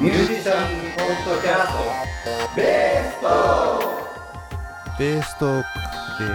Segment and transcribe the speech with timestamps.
[0.00, 3.26] ミュージシャンポッドキャストベースト
[4.96, 6.30] ベーストークで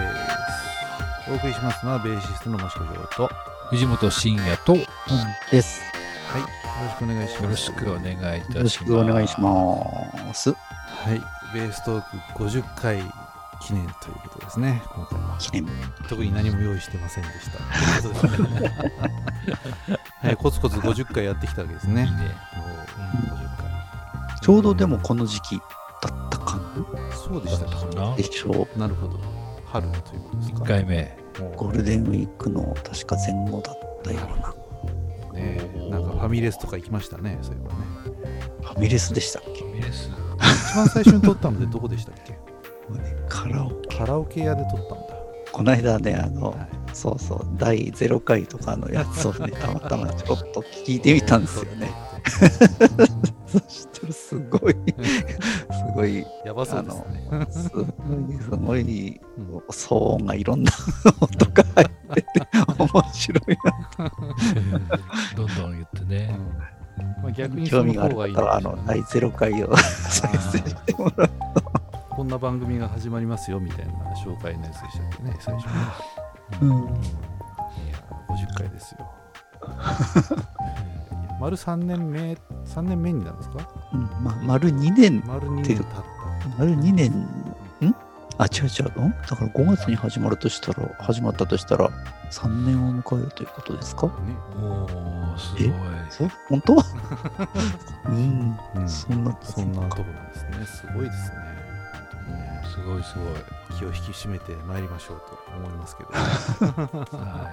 [1.30, 2.84] すお送りしますのはベーシストの益子城
[3.16, 3.30] とは
[3.70, 4.82] 藤本慎也とよ
[5.50, 5.80] です。
[6.36, 6.46] いよ
[6.82, 8.56] ろしくお願いしますろしくお願いいたします。
[8.56, 10.52] よろしくお願いします。
[10.52, 11.22] はい
[11.54, 12.98] ベーストーク50回
[13.62, 15.66] 記念ということですね今回は記念。
[16.06, 17.58] 特に何も用意してませんでした
[20.26, 22.36] はいコツコツ50回やってきたわけですねいいね。
[24.46, 26.60] もう50回ちょうどでもこの時期だったか
[27.12, 28.10] そうでしたかな？
[28.10, 29.18] なでしょなるほど
[29.66, 31.16] 春ということですか1回目。
[31.40, 31.56] う。
[31.56, 34.54] ゴールデンウィークの確か前後だったような。
[35.40, 37.78] ねなんかファミレスとか行きましたねそういえばね
[38.62, 39.64] ファミレスでしたっけ？
[39.64, 40.10] ミレス。
[40.70, 42.38] 一番最初に撮ったのでどこでしたっけ？
[43.28, 43.96] カラオケ。
[43.96, 45.14] カラオケ屋で撮ったんだ
[45.52, 51.90] この間ね、あの、はいそうそう、第0回とかのやつをね、 たまたまちょっと聞いてみたんですよね。
[53.46, 53.93] そ したら
[54.34, 57.28] すごい、すごい、やばそあうですね。
[57.30, 57.86] の、すごい、
[58.40, 60.72] すごいうん騒音がいろんな
[61.20, 62.28] 音が入ってて、
[62.78, 63.58] 面白い
[63.98, 64.10] な。
[65.36, 66.38] どんどん言ってね。
[67.22, 71.30] まあ、逆に興味がある方は、あの、第0回を再生してもらう。
[72.10, 73.92] こんな番組が始まりますよみたいな
[74.24, 75.72] 紹介のやつでしたっけね、最初ね。
[76.62, 76.72] うんい
[77.90, 79.10] や、50回ですよ。
[81.40, 82.36] 丸3年目、
[82.74, 83.68] 3年目になるんですか？
[83.92, 86.02] うんまあ、丸2年、丸2年経った。
[86.58, 87.94] 丸2年、ん。
[88.36, 89.10] あ、違う違う、ん？
[89.10, 91.88] だから5月に始まるとしたら、始まったとしたら、
[92.30, 94.06] 3年を迎えるということですか？
[94.08, 94.12] ね。
[94.56, 95.72] おー、すごい。
[96.10, 96.30] そう？
[96.48, 96.74] 本当？
[98.06, 100.66] うん、うん、そんな、そんなとこなんですね。
[100.66, 101.36] すごいですね。
[102.74, 103.78] すごいすごい。
[103.78, 106.10] 気を引き締めてまいりましょうと思いますけど。
[107.18, 107.50] は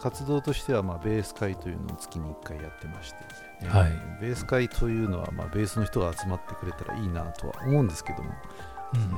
[0.00, 3.18] 活動としては、まあ、ベース会というのを月に1回やってまして、
[3.62, 3.90] えーはい。
[4.20, 8.36] ベース会というのは、まあ、ベースの人が集まってくれたらいいなとは思うんですけども、い。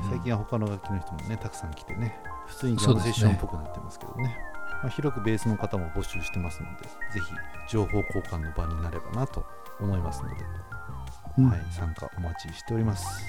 [0.09, 2.17] 最近は他の楽器の人もねたくさん来てね
[2.47, 4.37] 普通にジャムセッションっぽくなってますけどね。
[4.81, 9.45] まあ、広くベースの方も募集してますのでぜひ情報交換の場になればなと
[9.79, 10.35] 思いますので、
[11.37, 11.49] うん。
[11.49, 13.23] はい、参加お待ちしております、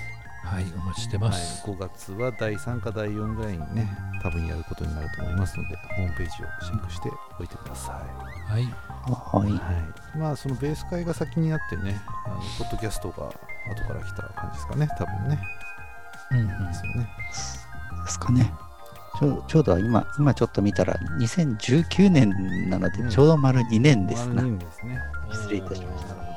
[0.44, 1.66] はい、お待ちしてはい、ます。
[1.66, 3.88] 5月は第3か第4ぐらいにね
[4.22, 7.10] 多分やることになると思いますのでホームページをチェックして
[7.40, 8.00] おいてくださ
[8.48, 8.62] いはい。
[9.06, 9.50] はい。
[9.52, 9.58] は
[10.14, 15.38] い、まあそのベース会が先になってね、あのポッドキャストが後から来た感じですかね、多分ね。
[16.30, 17.08] うんいいですよね。
[18.04, 18.52] ですかね。
[19.18, 24.34] ちょちょうど今、今ちょっと見たら、2019年なのでうん、ちょうど丸2年ですな。
[24.42, 24.98] 丸二年ですね。
[25.32, 26.35] 失礼いたしました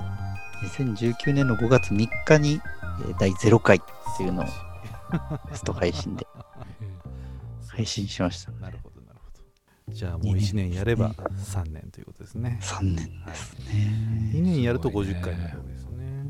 [0.61, 6.27] 2019年の5月3日に、えー第0回どっていうのをテスト配信で
[7.67, 8.51] 配信しました。
[8.51, 9.29] なるほど、なるほ
[9.87, 9.93] ど。
[9.93, 12.59] じゃあもう1年やれば3年ということですね。
[12.61, 14.31] 3年ですね。
[14.33, 16.25] 2年やるとすごいね50回になるわけですよね。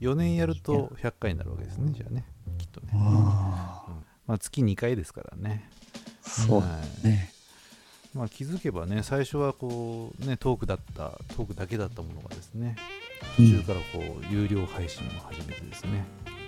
[0.00, 2.24] 4年やると100回になるわけですね、じゃあね、
[2.56, 2.88] きっとね。
[2.94, 3.94] あうん
[4.26, 5.68] まあ月2回ですからね。
[6.26, 7.30] あ、そうはいね。
[8.14, 12.76] まあ、気づけばね最初はこうねトークだったトークだけだったものがですね
[13.36, 16.04] 途中からこう有料配信も始めてですね、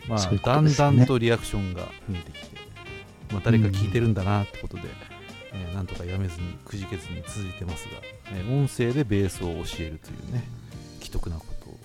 [0.09, 2.56] まあだんだんとリアクションが増えてきて、
[3.32, 4.82] まあ、誰か聞いてるんだなってことで、
[5.53, 7.92] えーなんとかやめずにくじけずに続いてますが、
[8.32, 10.44] えー音声でベースを教えるというね
[11.00, 11.78] 既得なことを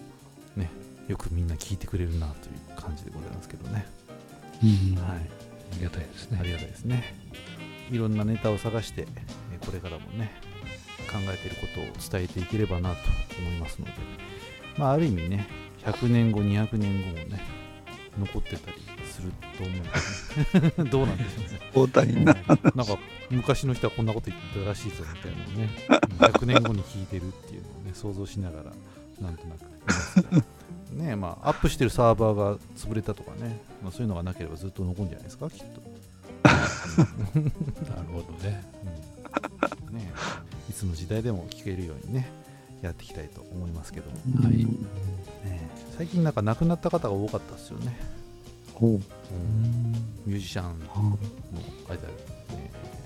[0.56, 0.69] ね
[1.07, 3.85] よくみんな聞いてくれるなという感じでございますけどね、
[4.63, 4.66] う
[4.96, 5.18] んはい。
[5.18, 5.19] あ
[5.78, 6.38] りがたいですね。
[6.40, 7.16] ありがたいですね。
[7.90, 9.07] いろんなネタを探して、
[9.51, 10.31] えーこれからもね、
[11.12, 11.84] 考えていることを
[12.19, 12.97] 伝えていければなと
[13.40, 13.91] 思いますので、
[14.78, 15.48] まあ、ある意味ね、
[15.84, 17.42] 100年後、200年後もね、
[18.20, 21.59] 残ってたりすると思うんで、ね、 どうなんでしょうね。
[21.74, 22.34] 大谷な。
[22.76, 22.98] なんか、
[23.30, 25.70] 昔の人はこんなこと言ってたらしいぞみたいなのね、
[26.20, 28.72] 100年後に聞いてるっていうのをね、想像しながら、
[29.22, 30.46] なんとなく。
[30.94, 35.81] ねまあ、アップしてるサーバーが潰れたとかね、まあ、そういうのがなければずっと残るんじゃないですか、きっと。
[36.44, 38.63] なるほどね。
[38.84, 39.12] うん
[39.92, 42.30] ねえいつの時代でも聞けるようにね
[42.81, 44.57] やっていきたいと思いますけども、はい。
[44.57, 44.68] ね
[45.45, 45.69] え。
[45.98, 47.95] 最近なんか亡くなった方が多かったですよね、
[48.80, 48.89] おう。
[48.92, 49.01] うん。
[50.25, 51.18] ミュージシャンの
[51.88, 52.13] 間で、ね、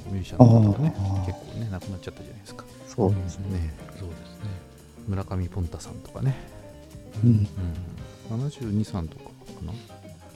[0.07, 0.95] ミュージシャンの方がね
[1.25, 3.59] 結構ね亡くなっちゃったじゃないですか、そうですね。
[3.59, 3.73] ね。
[3.99, 4.45] そうですね。
[5.07, 6.35] 村上ポンタさんとかね、
[7.23, 7.47] うん。
[8.31, 9.31] うん、72、3とかか
[9.65, 9.73] な。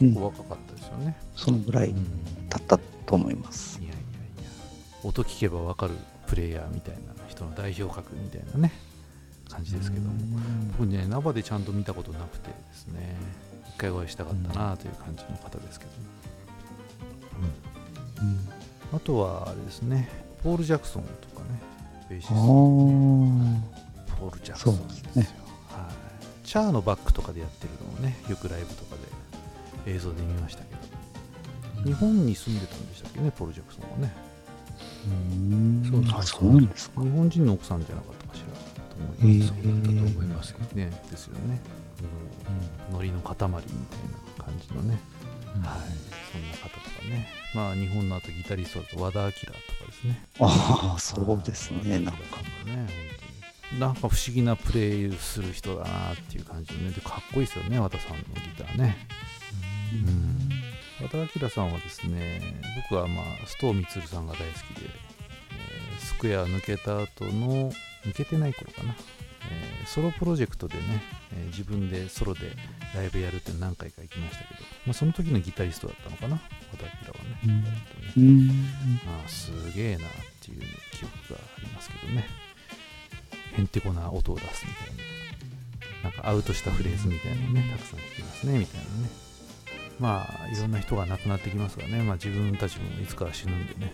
[0.01, 0.17] うん。
[0.17, 2.05] お若かったですよね、そのぐらいうん。
[2.49, 3.79] 経ったと思います。
[3.81, 3.83] い。
[3.83, 3.99] やいやい
[4.43, 4.49] や。
[5.03, 5.95] 音聞けば分かる
[6.27, 8.71] プレイヤーみたいな人の代表格みたいなね
[9.49, 10.13] 感じですけども。
[10.77, 13.15] 僕ね生でちゃんと見たことなくてですね。
[13.67, 15.97] 一回お会いしたかったなという感じの方ですけども、
[18.91, 18.97] うん。
[18.97, 20.09] あとはあれですね。
[20.43, 21.61] ポール・ジャクソンとかね。
[22.09, 22.35] ベーシスト。
[24.15, 25.23] ポール・ジャクソンですよ。
[25.69, 25.89] は
[26.43, 26.45] い。
[26.45, 28.95] チャーのバックとかでやってるのをねよくライブとか
[29.85, 30.79] で映像で見ましたけど。
[31.85, 34.13] 日本に住んでたんでしたっけねポール・ジャクソンはね。
[35.89, 37.01] そうそうあ、そうなんですか。
[37.01, 38.47] 日本人の奥さんじゃなかったかしら。
[38.53, 38.68] と
[39.21, 40.59] いますそうだったと思いますよ。
[40.75, 41.61] ねですよね、
[42.89, 43.49] うん、ノリの塊みたい
[44.37, 44.99] な感じのね、
[45.55, 45.61] うん。
[45.61, 45.79] はい
[46.31, 46.41] そん。
[46.51, 51.99] な方とかねまあ日本のあとギタリストだと和田アキラとかですねああ、そうですね。
[51.99, 52.13] なん。
[52.13, 52.19] か。
[52.65, 52.87] ね
[53.79, 53.93] なん。
[53.95, 58.17] か不思議なプレイする人だなっていう感じのねでかっこいいですよね和田さん。
[58.17, 58.23] のギ
[58.57, 59.07] ターね
[59.93, 60.49] うん。
[61.01, 61.71] 和田アさん。
[61.73, 62.41] はですね
[62.89, 64.27] 僕はまあ須藤充さん。
[64.27, 64.43] が大好
[64.73, 64.89] きで、
[66.19, 67.71] えースクエア抜けた後の
[68.05, 68.93] 抜けてない頃かな、
[69.49, 71.01] えーソロプロジェクトでね、
[71.33, 72.41] えー自分でソロで
[72.93, 76.41] ライブやるって何回か行きましたけど、まあ、その時のギタリストだったのかな。
[76.71, 77.61] 和田アはね、うん。
[77.61, 77.73] 本
[78.15, 78.49] 当うにん。
[79.07, 80.09] ああすげえなっ
[80.41, 80.61] ていう
[80.91, 82.27] 記憶がありますけどね。
[83.57, 84.87] へんてこな音を出すみたい
[86.03, 86.09] な。
[86.09, 89.09] なんかアウトしたフレーズみたいなのねたくさん聞きますねみたいなね。
[89.99, 93.93] まあいろんな人が亡くなってきますがね、まあ、自分たちもいつかは死ぬんでね、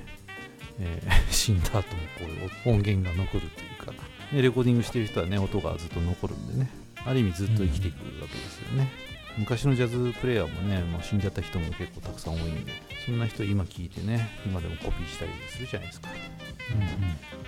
[0.79, 1.89] えー死んだ後もこ
[2.21, 3.91] ういう音源が残るというか、
[4.31, 6.69] ね、レコーディングしてる人はね音がずっと残るんでね
[7.05, 8.89] ある意味ずっと生きていくわけですよね、
[9.37, 12.71] 昔のジャズプレイヤーもねもう死んじゃった人も結構たくさん多いんで
[13.05, 16.09] そんな人今聞いてね今でもコピーしたりするじゃないですか。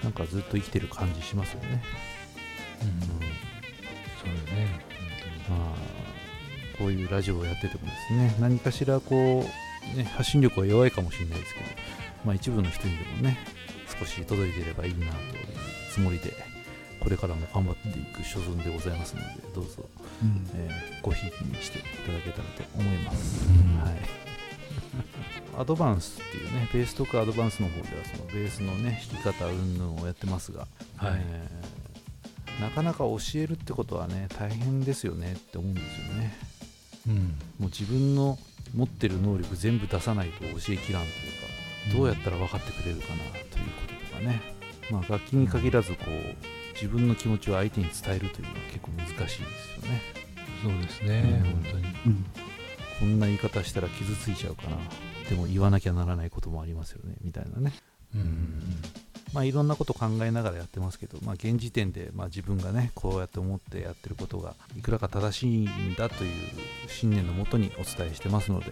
[0.04, 1.82] なんかずっと生きてる感じしますよね、
[2.82, 3.00] うんうん。
[3.02, 3.08] そ
[4.28, 4.68] うよね。
[5.50, 9.44] まあ、こういうラジオをやっててもですね、何かしらこ
[9.96, 11.66] う、ね、発信力は弱いかもしれないですけど、
[12.28, 13.38] まあ、一部の人にでもね、
[14.00, 15.14] 少し届いていればいいなという
[15.92, 16.34] つもりで、
[17.00, 19.88] これからも頑張っていく所存でございますので、どうぞ、
[20.56, 23.46] えーごひいきにしていただけたらと思います。
[23.48, 23.80] うん。
[23.82, 23.96] はい。
[25.58, 31.14] アドバンスっていうね、ベースとかアドバンスの方では、そのベースのね、弾き方、云々をやってますが、はい。
[31.26, 31.78] えー
[32.62, 36.34] なかなか教えるってことはね、大変ですよねって思うんですよね。
[37.08, 37.16] うん。
[37.16, 37.22] も
[37.60, 38.40] う自分の
[38.74, 41.47] 持ってる能力全部出さないと教えきらんというか、
[41.94, 44.42] どうやったら分かってくれるかなということとかね、
[44.92, 49.42] まあ、楽器に限らずこう自分の気持ちを相手に伝えるというのは結構難しいですよ
[49.92, 50.02] ね。
[50.64, 51.86] そうですね、うん本当に。
[51.86, 52.26] うん。
[53.00, 54.78] こんな言い方したら傷ついちゃうかな。
[55.30, 57.74] でも言わなきゃならないこともありますよね、みたいなね。
[58.16, 58.62] うん
[59.34, 66.32] まあ、いろんなこと考えながらやってますけど、まあ、現時点でまあ自分がねこうやって思ってやってることがいくらか正しいんだという
[66.88, 68.72] 信念のもとにお伝えしてますので、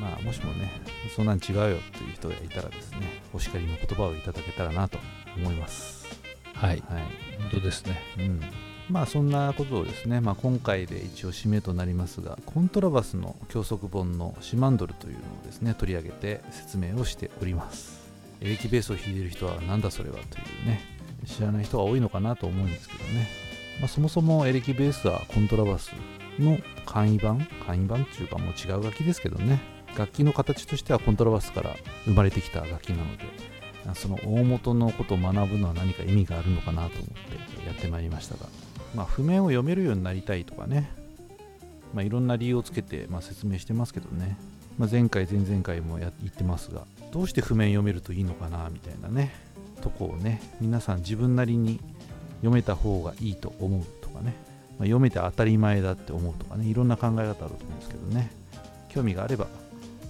[0.00, 0.70] まあ、もしもね
[1.14, 1.78] そんなん違うよという
[2.14, 4.98] 人がいたらですねお叱りの言葉をいただけたらなと
[5.36, 6.06] 思います。
[6.54, 7.02] はい、はい。
[7.38, 8.00] 本当ですね。
[8.18, 8.40] うん。
[8.88, 18.06] まあそんなことをですね、まあ、今回で一応締めとなりますがコントラバスの教則本のシマンドルというのをですね取り上げて説明をしております。
[18.40, 20.22] エレキベースを弾いている人はなんだそれはとい
[20.64, 20.80] うね
[21.24, 23.28] 知らない人が多いのかなと思うんですけどね、
[23.80, 25.92] まあ、そもそもエレキベースはコントラバス
[26.38, 33.24] の簡易版簡易版っていうかもう違う楽器ですけどね楽器の形としてはコントラバスから生まれてきた楽器なので
[33.94, 38.46] その大元のことを学ぶのは何か意味があるのかなと思ってやってまいりましたが
[38.96, 40.90] まあ、譜面を読めるようになりたいとかね、
[41.92, 44.38] まあ、いろんな理由をつけて、まあ、説明してますけどね、
[44.78, 49.34] まあ、前回、前々回もや言ってますが、どうして譜面読めるといいのかなみたいなね、
[49.82, 51.78] とこをね、皆さん自分なりに
[52.38, 54.34] 読めた方がいいと思うとかね、
[54.78, 58.30] まあ、読めて当たり前だって思うとかね、いろんな考え方あると思うんですけどね、
[58.88, 59.46] 興味があれば、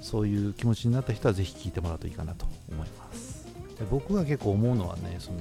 [0.03, 3.47] そういう気持ちになった人はぜひ聞いてもらうといいかなと思います。
[3.79, 5.39] で僕が結構思うのはね、その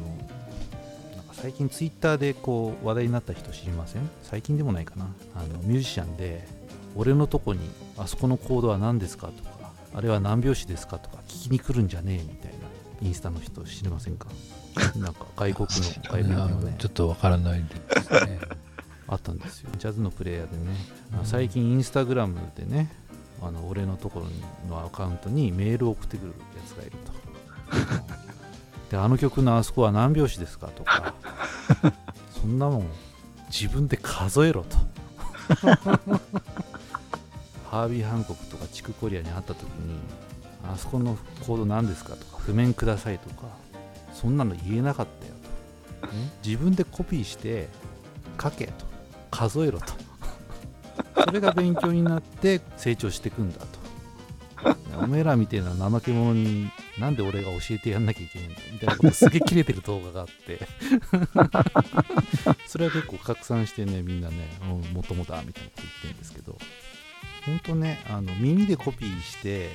[1.16, 4.10] なんか最近ツイッターでこう話題になった人知りません？
[4.24, 5.08] 最近でもないかな。
[5.36, 6.48] あのミュージシャンで
[6.96, 7.60] 俺のとこに
[7.98, 14.28] あそこのコードは何ですかとかあれは何拍子ですかとか聞きに来るんじゃねえみたいなインスタの人知りませんか？
[14.98, 15.76] なんか外国の
[16.12, 16.76] 外国のね。
[16.80, 18.40] ちょっとわからないですね。
[19.08, 19.70] あったんですよ。
[19.78, 20.76] ジャズのプレイヤーでね、
[21.14, 22.92] あ最近インスタグラムでね
[23.42, 24.28] あの俺のところ
[24.70, 27.12] のアカウントにメールを送ってくるやつがいると。
[28.92, 31.14] であの曲のあそこは何拍子ですかとか。
[32.42, 32.88] そんなもん
[33.48, 34.78] 自分で数えろと。
[37.70, 40.00] ハービー・ハンコックとかチクコリアに会った時に
[40.64, 43.48] あそこのコード何ですかとか譜面くださいとか
[44.14, 45.34] そんなの言えなかったよ
[46.02, 47.68] と、ね、自分でコピーして
[48.42, 48.96] 書けと。
[49.36, 49.94] 数えろと
[51.24, 53.86] それが勉強になって成長していくんだと。
[54.98, 60.60] おめえらみたいな怠け者になんで俺が教えてやんなきゃいけないんだみたいなことすげえ切れてる動画があって。
[62.66, 64.36] それは結構拡散してねみんなね。
[64.64, 66.58] うんもともだみたいなこと言ってるんですけど。
[67.46, 69.70] 本当ねあの耳でコピーして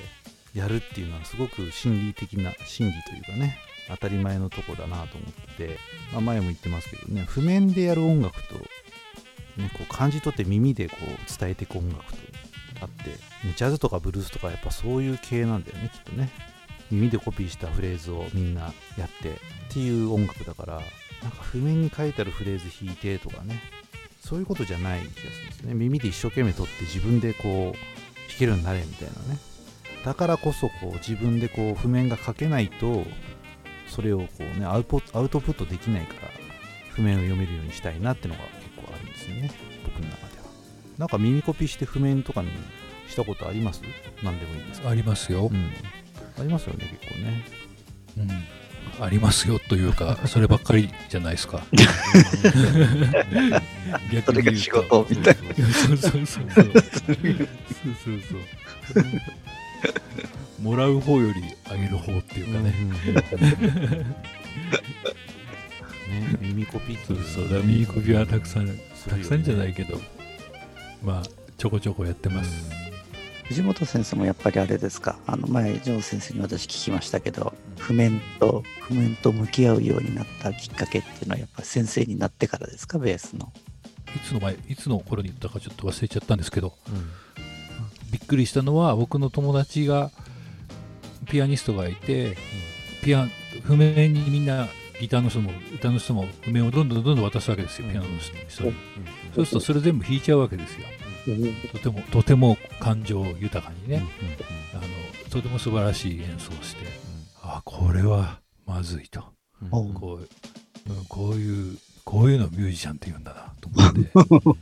[0.53, 3.57] やるっていうのはすごく心理的な心理というかね
[3.87, 5.79] 当たり前のとこだなと思って、
[6.11, 8.61] まあ、前も言ってますけどね譜面でやる音楽とね、
[9.73, 12.17] こう感じ取って耳でこう伝えていく音楽と
[12.81, 13.11] あって
[13.55, 16.29] ジャズとかブルースとかやっぱそういう系なんだよねきっとね。
[16.89, 19.33] 耳でコピーしたフレーズをみんなやってっ
[19.69, 20.73] ていう音楽だから
[21.21, 23.61] なんか譜面に書いてあるフレーズ弾いてとかね。
[24.19, 25.73] そういうことじゃない気がするんですね。
[25.73, 27.73] 耳で一生懸命取って自分でこう弾
[28.37, 29.39] けるようになれみたいなね。
[30.05, 33.03] だからこそこう自分でこう譜面が書けないと
[33.87, 36.29] それをこうねアウトプットできないから
[36.91, 38.41] 譜面を読めるようにしたいなってのが
[39.35, 39.51] よね
[39.83, 40.43] 僕の中では。
[40.97, 42.49] なんか耳コピして譜面とかに
[43.09, 43.81] したことあります？
[44.23, 44.89] 何でもいいですか？
[44.89, 45.49] ありますよ。
[45.51, 45.71] う、ん。
[46.39, 47.43] ありますよね結構ね。
[48.17, 48.29] うん。
[49.03, 51.63] ありますよというか そればっかりじゃないですか。
[54.25, 55.41] それが仕事みたいな。
[55.73, 56.49] そうそうそうそう。
[56.55, 56.83] そうそう
[58.93, 59.03] そう。
[60.61, 62.75] もらう方よりあげる方っていうかね、ね
[66.39, 68.67] 耳コピってそうだ耳コピはたくさん
[69.01, 69.97] するよねたくさんじゃないけど
[71.01, 71.23] まあ
[71.57, 72.71] ちょこちょこやってます、
[73.45, 75.17] 藤本先生もやっぱりあれですか？
[75.27, 82.97] あの前ジョン先生に私聞きましたけど譜面と譜面と向き合うようになったきっかけっていうのはやっぱ先生になってからですか？
[82.97, 83.51] ベースの。
[84.15, 87.09] いつの前いつの頃に言ったかちょっと忘れちゃったんですけどうん。
[88.11, 90.11] びっくりしたのは僕の友達が
[91.29, 92.35] ピアニストがいて、
[93.03, 93.27] ピア
[93.63, 94.67] 譜面にみんな
[95.01, 98.39] ギターの人も歌の人も譜面をどんどんどんどん渡すわけですよ、ピアノの人に。
[98.49, 100.87] そうするとそれ全部弾いちゃうわけですよ。
[101.71, 104.03] とてもとても感情豊かにね、
[104.73, 104.81] あの
[105.31, 106.85] とても素晴らしい演奏をして、
[107.41, 109.23] あこれはまずいと。
[109.71, 109.81] こう
[110.91, 114.61] うんこういうこういうのをミュージシャンって言うんだなと思って。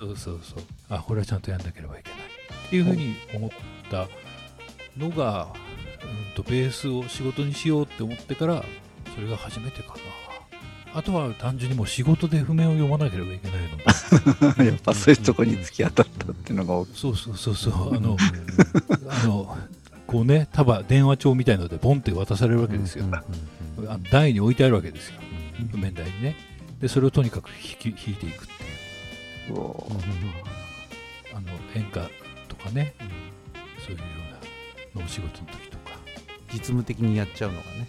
[0.00, 0.62] そうそうそう。
[0.88, 2.20] あ、これはちゃんとやんなければいけない。
[2.66, 3.50] っていうふうに思っ
[3.90, 4.08] た
[4.96, 5.52] のが、
[6.02, 8.64] うんと、ベースを仕事にしようって思ってから、
[9.14, 9.94] それが初めてかな。
[10.92, 13.60] あとは単純にもう仕事で譜面を読まなければいけない
[14.48, 18.16] ので、 やっぱそういうとこに突き当たったっていうのが大きいそうそうそうそう、あの、
[19.08, 19.56] あの、
[20.08, 23.04] こうね、束、電話帳みたいので、ボンって渡されるわけですよ。
[23.12, 25.20] あの台に置いてあるわけですよ。
[25.70, 26.34] 譜面台にね。
[26.80, 29.60] で、それをとにかく弾き弾いていくっていう
[31.32, 32.10] あの演歌
[32.48, 32.94] とかね、
[33.78, 34.04] そういうよ
[34.94, 35.90] うなのお仕事の時とか。
[36.52, 37.88] 実務的にやっちゃうのがね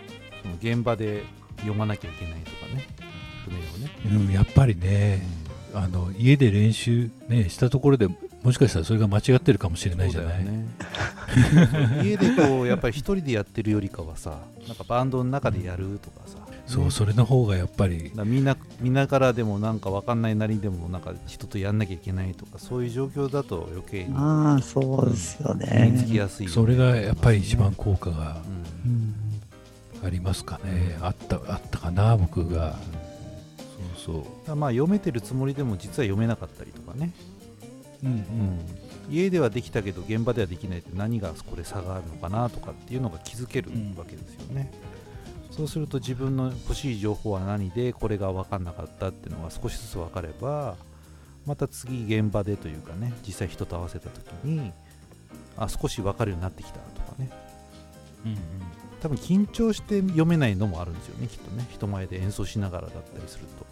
[0.42, 1.24] その現場で
[1.58, 2.86] 読まなきゃいけないとかね
[3.44, 5.22] 譜面をね、うん、やっぱりね、
[5.74, 8.08] あの家で練習、ね、したところで
[8.42, 10.44] もしかしたらそれが間違ってるかもしれないじゃない。
[10.44, 10.66] ね。
[12.02, 16.38] 家でこうやっぱり一人でやってるよりかはさなんかバンドの中でやるとかさ。
[16.66, 18.04] そう、それの方がやっぱり。
[18.04, 28.40] だからみんなみんなからでもなんか分かんないなりにでもなんか人とやんなきゃいけないとかそういう状況だと余計にああそうですよ身につきねやすいそれがやっぱり一番効果が。
[28.84, 28.92] うん。
[28.92, 29.14] うん
[30.02, 32.76] ありますかね、あったあったかな僕が。
[33.96, 37.12] そうだからまあ読めてるつもりでも実は読めなかったりとかね、
[38.00, 38.58] そう、うん。
[39.10, 44.72] 家ではできたけど現場ではできないって何がこれ差があるのかなとかっていうのが気づけるわけですよね、
[45.50, 50.76] そうすると自分の欲しい情報は何でこれが分かんなかったっていうのが少しずつ分かれば
[51.46, 54.72] また次現場でというかね実際人と合わせた時に
[55.56, 57.30] あ少し分かるようになってきたとかね。
[58.24, 58.38] うん
[59.00, 61.66] 多分緊張して読めないのもあるんですよねきっとね。
[61.70, 63.66] 人前で演奏しながらだったりすると。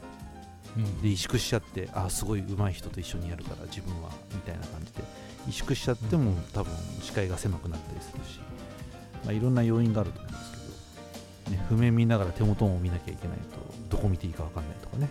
[0.76, 0.85] うん。
[0.85, 5.02] うんで萎縮しちゃってあすごい上手い人と一緒にやるから自分はみたいな感じで。
[5.49, 8.40] 萎縮しちゃっても多分視界が狭くなったりするし、
[9.25, 10.50] まあ、いろんな要因があると思うんです
[11.47, 15.08] けど、ね、譜面見ながら手元も見なきゃいけないとどこ見ていいか分かんないとかね。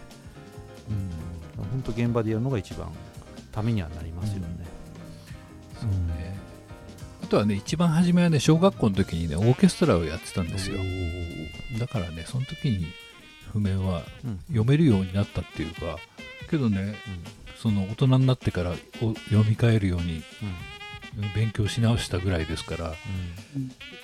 [1.58, 2.92] 本当現場でやるのが一番
[3.52, 4.48] ためにはなりますよね、
[5.80, 6.37] そうね
[7.28, 10.78] あとはね一番初めはね小学校の時にねオーケストラをやってたんですよ。
[11.78, 12.88] だからねその時に
[13.52, 14.40] 譜面はうん。
[14.48, 15.98] 読めるようになったっていうか
[16.50, 16.96] けどね
[17.62, 20.24] その大人になってからお読み替えるように
[21.36, 22.94] 勉強し直したぐらいですから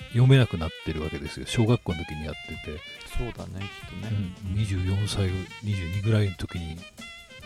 [0.08, 1.46] 読めなくなってるわけですよ。
[1.46, 2.78] 小学校の時にやってて、
[3.16, 4.12] そうだねきっとね、
[4.52, 5.30] うん、24歳
[5.64, 6.76] 22ぐらいの時に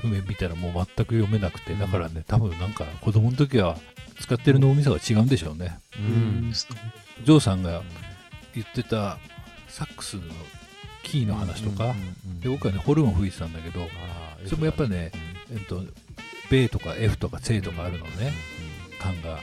[0.02, 3.76] 譜面見たらもう全く読めなくてだからね多分なんか子供の時は
[4.21, 5.78] 使ってる脳みそが違うんでしょうね。
[5.97, 6.52] うん。
[6.52, 7.83] ジョーさんが
[8.55, 9.19] 言ってた
[9.69, 10.23] サックスの
[11.02, 12.00] キーの話とか、うんうんう
[12.37, 13.88] んで僕はねホルンを吹いてたんだけど
[14.45, 15.11] それもやっぱりね、
[15.52, 15.83] えっと、
[16.50, 18.33] ベとか F とかセとかあるのね
[19.00, 19.40] 感が。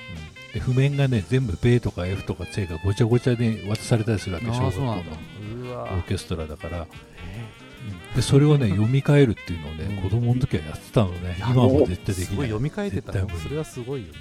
[0.54, 6.88] で譜面がね全部ベとか F とかセがごちゃごちゃで渡されたりするわけあ小学校のオーケストラだから
[8.16, 10.02] でそれをね読み替えるっていうのをね、うん。
[10.02, 11.36] 子供の時はやってたのね。
[11.40, 12.48] 今はもう絶対ですきない。
[12.48, 13.14] 読み替えてた。
[13.14, 14.20] それはすごいよね、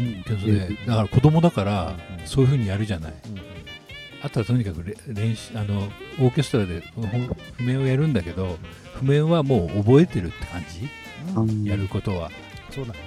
[0.00, 2.26] うんけどねだから子供だからうん。
[2.26, 3.14] そういうふうにやるじゃない。
[4.22, 5.80] あとはとにかくれ練習あの
[6.20, 8.56] オーケストラでほ譜面をやるんだけど
[9.00, 10.88] 譜面はもう覚えてるって感じ？
[11.34, 11.64] うん。
[11.64, 12.30] やることは、
[12.70, 12.98] そうだね。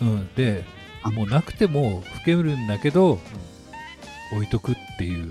[0.00, 0.64] うん、で
[1.02, 1.10] あ。
[1.10, 3.20] もうなくても吹けるんだけど、
[4.32, 5.30] 置いとくっていう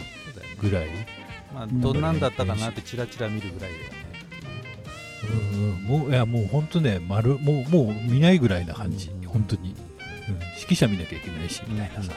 [0.60, 0.88] ぐらい、
[1.56, 3.90] まあどんなんだったかなってチラチラ見るぐらいだよね。
[5.54, 9.76] うんうん、もういやもう本当ね丸もうもう見ないぐらいな感じ、うん本当に、
[10.30, 12.14] うん、指揮者見なきゃいけないしみたいなさ、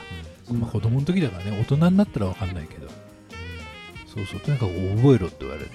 [0.50, 2.88] うんまあ、子供の時だからね大人になったら分かんないけど。
[4.07, 4.40] そうそう。
[4.40, 5.71] とにかく覚えろって言われて。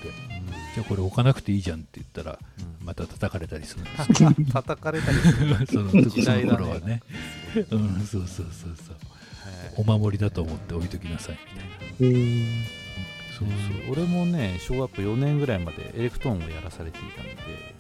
[0.74, 2.40] じゃあこれ置かなくていいじゃんって言ったら
[2.84, 5.68] また叩かれたりするんですよ叩かれたりする。
[5.68, 6.52] その時時代だね。
[6.52, 7.02] の頃はね、
[7.70, 8.96] うん、そうそうそうそう。
[9.76, 11.38] お守りだと思って置いときなさい。
[11.54, 12.83] みたいなへー
[13.38, 13.52] そうう。
[13.52, 17.74] ん俺もね小学校4年ぐらいまでエレクトーンをやらされていたので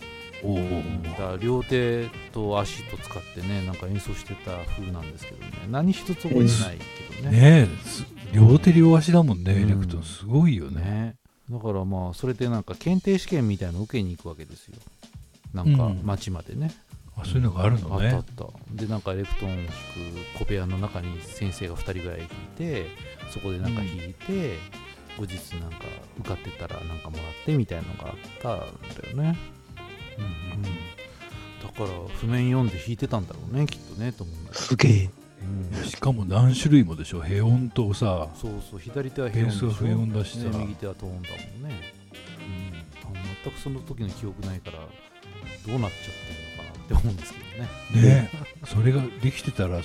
[0.43, 5.48] そうおおだ両手と足と使ってねなんか演奏してた風なんですけどね。
[5.69, 6.48] 何一つ覚えてない
[7.17, 7.41] けどね。
[7.65, 7.67] ね
[8.33, 9.63] 両手両足だもんね、うん。
[9.63, 10.03] エレクトーン。
[10.03, 10.81] すごいよね。
[10.81, 11.15] ね。
[11.50, 14.75] だからまあそれでなんか検定試験みたいの受けに行くわけですよ。
[15.53, 16.01] なんかうん。
[16.03, 16.74] 町までね、
[17.15, 18.07] あそういうのがあるのね。
[18.10, 18.75] あったあった。
[18.75, 22.88] でなんかエレクトーンを弾く小部屋の中に先生が2人ぐらいいて
[23.31, 24.57] そこでなんか弾いて、
[25.17, 25.77] 後日なんか
[26.20, 28.60] 受かってたらなんかもらってみたいのがあったん
[29.03, 29.38] だよね、
[30.17, 30.93] うん
[31.63, 31.88] だから
[32.20, 34.62] 譜面読んで弾いてたんだろうねきっとねと思うんだけど。
[34.62, 35.10] すげえ。
[35.41, 35.86] うん。
[35.86, 38.27] しかも何種類もでしょヘ音とさ。
[38.36, 40.50] そうそう左手は平音だしさ。
[40.50, 41.36] ね、右手はトーンだも
[41.67, 41.93] んね、
[43.13, 47.70] うん、あ全くその時の記憶ないからどうなっちゃってるのかなって思うんですけどね。
[48.08, 48.65] ねえ。
[48.65, 49.84] それができてたらうん、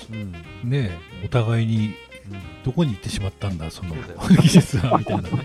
[0.64, 0.70] うん。
[0.70, 0.90] ね
[1.22, 1.94] えお互いに
[2.64, 5.22] どこに行ってしまったんだその技術はみたいな。
[5.22, 5.30] ね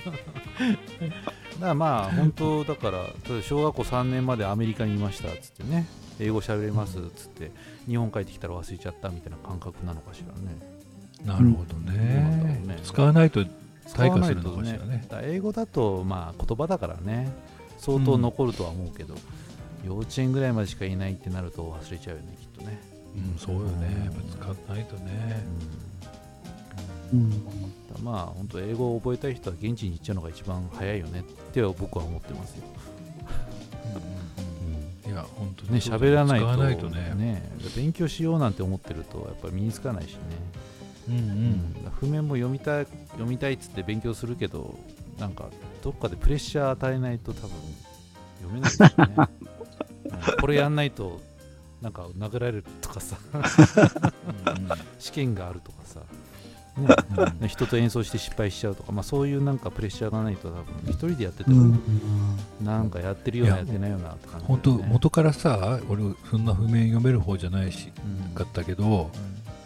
[1.55, 3.05] だからまあ本当だから
[3.41, 5.87] 小学校3年までアメリカにいましたっつってね。
[6.19, 7.51] 英語喋れますっつって。
[7.87, 10.57] 日本帰ってきたら忘れちゃったみたいな感覚なのかしらね。
[11.25, 12.61] なるほどね。
[12.63, 12.79] うね。
[12.83, 13.41] 使わないと
[13.87, 15.05] 退化するのかしらね。
[15.09, 17.31] だから英語だとまあ言葉だからね。
[17.77, 19.15] 相当残るとは思うけど、
[19.85, 22.81] 幼稚園ぐらいまでしかいないってなると忘れちゃうよねきっとね、
[23.15, 24.09] うんそうよね。
[24.31, 25.43] 使わないとね。
[25.45, 25.92] うん。
[27.13, 32.63] だからまあ本当英語を覚えたい人は現地に行っちゃうのが一番早いよねっては僕は思ってますよ、
[35.07, 37.13] いや本当ね喋らないとないとね。
[37.15, 40.19] ね勉強しようなんて思ってるとやっぱり身につかないしね、
[41.09, 41.25] うんううん。
[41.25, 44.75] ん、譜面も読みたい読みたいっつって勉強するけど
[45.19, 45.49] なんか
[45.83, 47.51] どっかでプレッシャー与えないと多分
[48.41, 49.15] 読めないですよね、
[50.33, 50.41] うん。
[50.41, 51.21] これやんないと
[51.81, 53.17] なんか殴られるとかさ。
[54.97, 55.99] 試験があるとかさ、
[56.77, 56.87] ね
[57.39, 61.77] ね人と演奏して失敗しちゃうとか、まあ、そういうなんかプレッシャーがないと多分一人でやってても、
[62.61, 67.91] なんかやってるようないややってないようなって感じね、本当元からさ俺そんな譜面読める方じゃないし
[68.27, 68.33] うん。
[68.35, 69.11] かったけど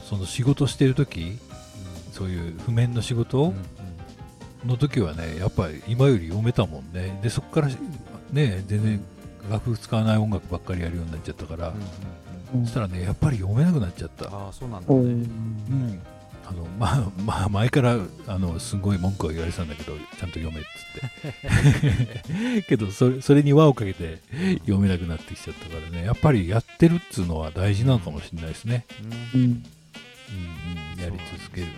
[0.04, 1.38] その仕事してる時
[2.12, 3.54] そういう譜面の仕うん事
[4.66, 7.20] の時はねやっぱり今より読めたもんね。
[7.22, 7.68] でそこから
[8.32, 9.00] ね全然
[9.50, 11.74] 楽譜使わない音楽ばっかりやるようになっちゃったから、
[12.64, 16.02] そしたらねやっぱり読めなくなっちゃった、ああそうなんだおね、うん
[16.50, 22.64] あのまあまあ前からあのすごい文句は言われてたんだけどちゃんと読めっつって。
[22.70, 24.20] けどそれそれに輪をかけて
[24.60, 26.06] 読めなくなってきちゃったからね。
[26.06, 28.86] やっぱりやってるっつうのは大事なのかもしれないですね、
[29.34, 29.42] うん。
[29.42, 29.48] うん。
[29.48, 29.64] うん
[30.96, 31.68] うん、やり続ける。
[31.68, 31.74] ね。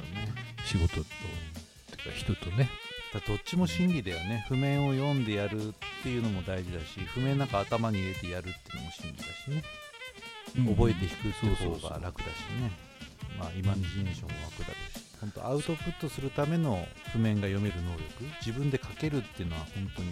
[0.65, 2.69] 仕事とてか人とね。
[3.11, 4.45] だどっちも真理だよね。
[4.47, 5.71] 譜面を読んでやるっ
[6.03, 9.63] ていうのも大事だし譜面なんか頭に入れてやるっていうのも真理だしね、
[10.69, 12.29] 覚えて弾くっていう方が楽だし
[12.61, 12.88] ね
[13.39, 18.03] まあイマジネーションも楽だろうし本当アウトプットするための譜面が読める能力
[18.45, 20.09] 自分で書けるっていうのは本当に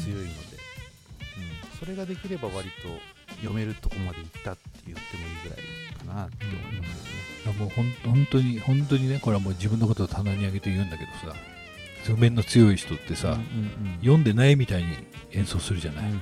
[0.00, 0.30] 強いので、うん
[1.80, 2.88] それができれば割と
[3.36, 5.58] 読めるとこまで行ったって言ってもいいぐらい
[5.96, 6.88] かなって思いますよね、
[7.46, 11.34] いやもうほん本当に本当にねこれはもう自分のことを棚に上げて言うんだけどさ
[12.04, 13.98] 譜面の強い人ってさ、うんうんうん。
[14.00, 14.88] 読んでないみたいに
[15.32, 16.20] 演奏するじゃない、うんうんうん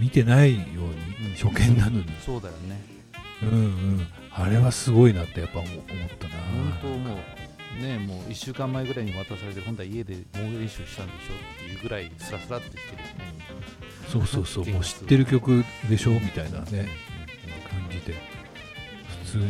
[0.00, 2.93] 見てないよううんに初見なのに、そうだよね
[3.50, 3.62] うんう
[4.00, 5.82] ん、あれはすごいなってやっぱ思思っ
[6.18, 6.34] たな。
[6.44, 7.18] 本当も
[7.78, 13.04] うねもう1週間前ぐらいに渡されて今度は家で猛練習したんでしょっていうぐらいスラスラってきてるよね
[14.08, 14.66] そうそうそう。
[14.66, 16.88] もう知ってる曲でしょみたいなね
[17.68, 18.14] 感じで
[19.24, 19.44] 普通に。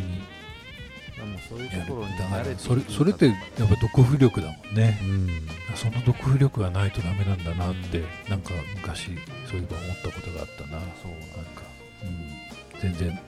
[1.24, 3.36] もうそういうところに慣れてそれそれってやっ
[3.68, 5.00] ぱ独譜力だもんね。
[5.02, 5.28] うん。
[5.74, 9.04] その独譜力がないとダメなんだなってなんか昔
[9.48, 10.80] そういえば思ったことがあったな。
[11.02, 11.62] そうなんか、
[12.02, 12.06] う
[12.76, 13.18] ん、全然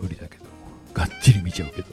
[0.00, 0.44] 無理だけど
[0.94, 1.88] がっちり見ちゃうけど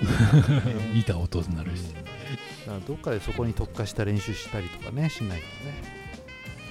[0.94, 1.92] 見た音になるし。
[1.94, 5.98] だからどっかでそこに特化した練習したりとかねしないとね。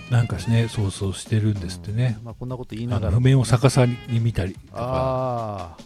[0.09, 3.07] なんかねそうそうしてるんですってね、まあこんなこと言いながら。
[3.09, 5.83] あの譜面を逆さに見たりとか、ああ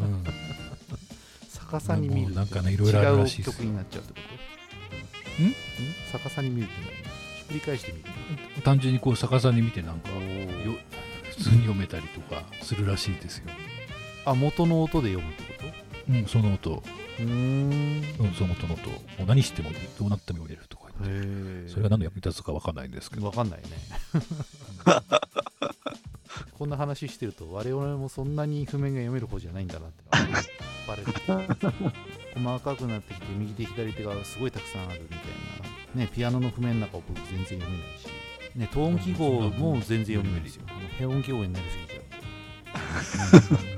[0.00, 0.24] うん、
[1.52, 4.18] 逆さに見るなんかねいろいろあるらしいです違う曲になっちゃうってこ
[5.36, 5.42] と？
[5.42, 5.46] ん？
[5.48, 5.54] ん。
[6.12, 6.92] 逆さに見るって何ひ
[7.42, 8.62] っくり返してみる。
[8.62, 10.08] 単純にこう逆さに見てなんか
[11.36, 13.44] 普通に読めたりとかするらしいですよ。
[14.28, 15.48] あ元の音で読むってこ
[16.10, 16.82] うん、その音、と
[17.18, 18.04] うーん。
[18.18, 23.68] うん、その音の音、もう何してもどうなっても読めるとか言って、へえそれが何の役に立つかわかんないんですけど、わかんないね。
[26.58, 30.04] こんな話してると我々もそんなに譜面が読める方じゃないんだなって。
[30.86, 31.12] バレる。
[32.34, 35.18] 細かくなってきて右手左手がすごいたくさんあるみたい
[35.94, 36.00] な。
[36.02, 38.06] ねピアノの譜面なんか僕全然読めないし。
[38.56, 40.64] ねトーン記号も全然読めないですよ。
[40.68, 42.18] あのヘ音記号になりすぎちゃって
[42.74, 43.77] あの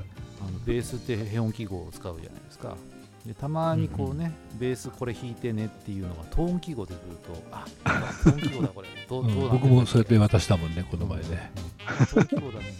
[0.65, 2.77] ベースってヘ音記号を使うじゃないですか
[3.25, 7.65] でたまにこうね、ベースこれ弾いてねっていうのがトーン記号でくるとあ
[8.23, 11.51] トーン記号だこれどう僕もそうやって渡したもんね、この前ね。
[11.99, 12.05] うん。
[12.07, 12.73] トーン記号だね。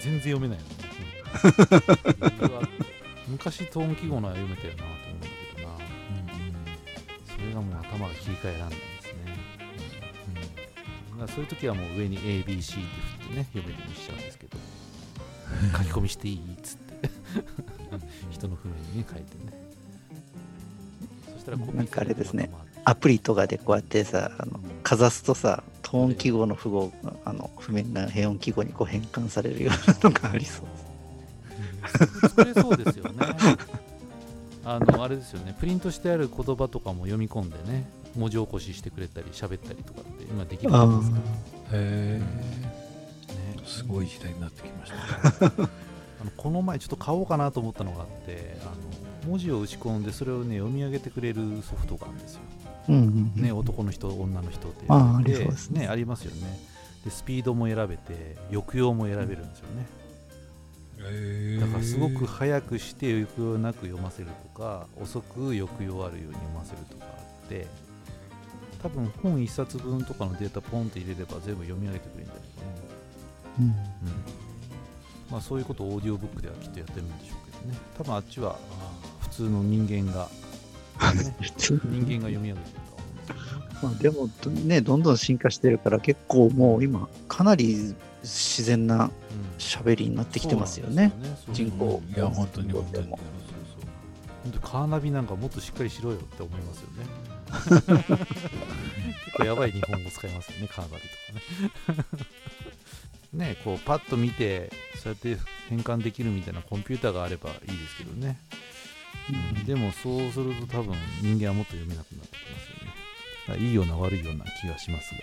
[0.00, 0.70] 全然読めないよね。
[2.42, 2.68] うん
[3.28, 5.74] 昔トーン記号のは読めたよなと思うんだけどな。
[7.26, 9.36] それがもう頭が切り替えらんないですね。
[11.20, 14.56] うんそういう時はもう上に ABC って振ってね、読めるようにしちゃうんですけど、
[15.76, 16.87] 書き込みしていいっつって、
[18.30, 19.52] 人の譜面にね、書いてね。
[21.34, 22.50] そしたらコピーなんかあれですね
[22.84, 26.92] アプリとかでこうやってさ、あのかざすとさ、トーン記号の符号、
[27.24, 32.28] あの譜面が平音記号にこう変換されるようなのがありそうです。
[32.28, 33.26] 作れそうですよね。
[34.64, 41.20] あの、あれですよね、プリントしてある言葉とかも読み込んでね、文字起こししてくれたり、喋ったりとかって今できるあんですかへ
[41.72, 43.64] え、ね。
[43.66, 45.68] すごい時代になってきました。
[46.20, 52.40] あのこの前ちょっと買おうかなと思ったのがあって、あの文字を打ち込んでそれをね読み上げてくれるソフトがあるんですよ。
[52.88, 56.58] うんうんうんね、男の人、女の人ってありそうですねありますよね。
[57.04, 59.86] で、スピードも選べて、抑揚も選べるんですよね。
[61.00, 67.66] へだからすごく早くして抑揚なく読ませるとか遅く抑揚あるように読ませるとかあって
[68.82, 72.50] 多分本1冊分とかのデータポンって入れれば全部読み上げてくれるんじゃないか
[73.60, 74.47] うんな、うん
[75.30, 78.58] まあ、そういうことをオーディオブックではきっとやってるんでしょうけどね多分あっちは
[79.20, 80.28] 普通の人間が、
[81.14, 83.02] ね、普通人間が読み上げてるとは
[83.82, 89.10] 思うんですけどねまあでもどね、どんどん進化してるから結構もう今かなり自然なうん
[89.58, 91.12] 喋りになってきてますよね。
[91.12, 93.08] そうなんよ人工いや、本当にと本当に。
[93.08, 93.18] 本
[94.52, 97.06] 当カーナビなんかもっとしっかりしろよって思いますよね。
[99.24, 101.02] 結構やばい日本語使いますよね、カーナビ
[101.84, 102.04] とかね。
[103.38, 104.70] ねこうパッと見て、
[105.02, 108.38] そうやって変換できるみたいなコンピューターがあればいいですけどね。
[108.50, 108.54] う
[109.60, 112.60] んでもそうすると多分人間はもっと読めなくなってきま
[113.46, 113.64] すよね。
[113.66, 115.20] いいような悪いような気がしますが。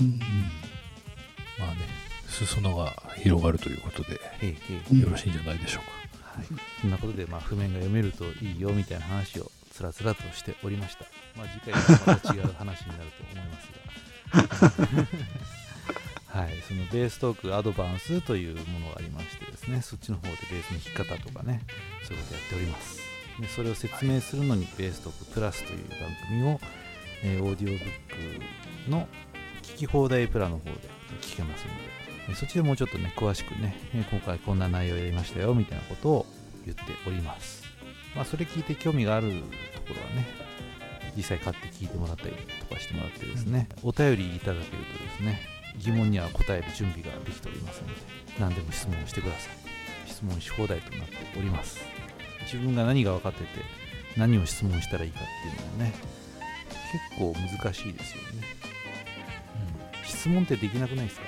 [0.00, 0.18] うん
[1.58, 1.76] まあね、
[2.28, 4.14] 裾野が広がるということで、
[4.98, 6.38] よろしいんじゃないでしょうか。
[6.38, 6.46] はい、
[6.80, 11.04] そんなことで、まあ、譜面が読めるといいよみたいな話をつらつらとしておりました。
[11.36, 15.58] まあ、次回はまた違う話になると思いますが。
[16.32, 21.60] はい、そのベーストークアドバンスというものがありましてですね、そっちの方でベースの弾き方とかね、
[22.04, 23.00] そういうことやっております。
[23.38, 26.58] でそれを説明するのに、ベーストークプラスという番組を、
[27.22, 29.06] えーオーディオブックの
[29.62, 30.70] 聞き放題プランの方で
[31.20, 31.74] 聞けますので、
[32.30, 36.26] えーそっちでもうちょっとね、詳しくね、えー今回こんな内容やりましたよみたいなことを
[36.64, 37.64] 言っております。
[38.16, 39.30] まあ、それ聞いて興味がある
[39.74, 40.26] ところはね、
[41.14, 42.32] 実際買って聞いてもらったり
[42.68, 47.94] とかしてもらってですね、お便りいただけるとですね、疑問には答える準備ができておりますので、
[48.38, 49.48] 何でも質問をしてくださ
[50.06, 50.10] い。
[50.10, 51.80] 質問し放題となっております。
[52.44, 53.46] 自分が何が分かってて、
[54.16, 55.94] 何を質問したらいいかっていうのはね、
[57.14, 58.42] 結構難しいですよね。
[60.04, 61.26] 質問ってできなくないですか？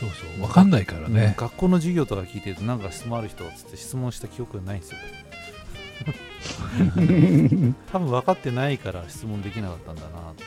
[0.00, 1.34] そうそう、わかんないからうんね。
[1.36, 4.98] 学校の授業とか聞いてるとなんか質問ある人っつって質問した記憶がないんですよ
[7.92, 10.44] 多分分かってないから質問できなかったんだなって思って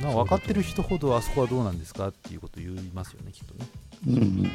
[0.00, 3.66] て、そうなんか分かってる人ほどあそこはどうなんですかっていうこと言いますよねきっとね。
[4.06, 4.50] うんうん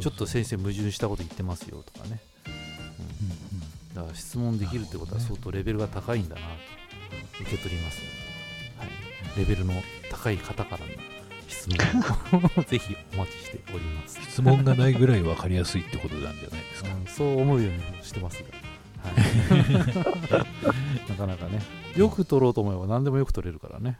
[0.00, 6.46] ちょっと先生矛盾したこと言ってますよとかね、うん、だから質問できるってことは相当レベルが高いんだなと
[7.42, 8.00] 受け取ります。
[8.00, 8.88] ので、
[9.30, 9.74] はい、レベルの
[10.10, 10.92] 高い方からの
[11.48, 14.20] 質問を ぜひお待ちしております。
[14.22, 16.94] 質問がないぐらいわかりやすいってことなんじゃないですか。
[16.94, 17.06] うん。
[17.06, 18.48] そう思うようにしてますが、
[19.02, 19.10] は
[20.40, 21.60] い、 なかなかね。
[21.96, 23.98] よく取ろうと思えば何でもよく取れるからね、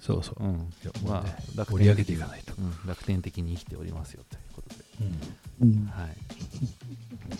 [0.00, 0.44] そうそう。
[0.44, 0.70] うん。
[1.06, 2.52] まあ盛り上げていかないと。
[2.58, 4.76] うん、楽天的に生きておりますよということで、
[5.60, 5.68] うん。
[5.68, 6.16] うんはい。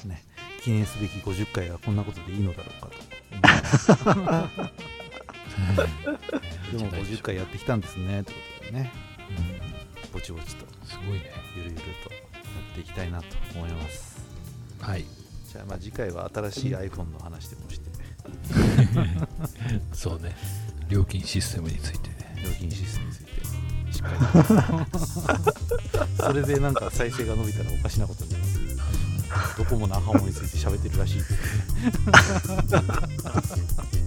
[0.08, 0.24] ね、
[0.62, 2.94] 記念すべき50回はこんなことでいいのだろうかと。
[6.76, 8.92] でも50回やってきたんですねってことでね、
[10.12, 10.66] ぼちぼちと。
[10.86, 11.30] すごいね。
[11.56, 11.86] ゆるゆるとや
[12.72, 14.20] っていきたいなと思います。
[14.80, 15.04] はい。
[15.46, 17.84] じじゃあまあ次回は新しい iPhone の話でもして。
[19.92, 20.34] そうね。
[20.88, 22.10] 料金システムについて
[22.44, 23.30] 料金システムについて
[23.92, 24.11] しっか
[24.85, 28.44] りそれでなんか再生が伸びたらおかしなことになる。
[29.59, 31.35] ドコモのアハモについて喋ってるらしいです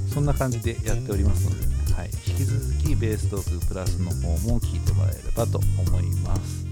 [0.13, 1.51] そんな感じでやっておりますの
[1.87, 6.65] で、はい、引き続きベーストークプラスの方も聞いてもらえればと思います。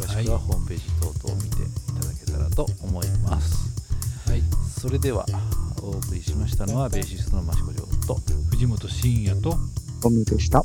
[0.00, 1.66] 詳しくはホームページ等々を見てい
[2.00, 3.54] ただけたらと思います、
[4.26, 4.42] はい。
[4.80, 5.26] それでは
[5.80, 9.56] お送りしましたのはベーシストの益子城と藤本慎也と
[10.00, 10.64] ゴミでした。